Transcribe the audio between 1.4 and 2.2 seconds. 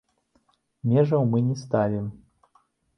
не ставім.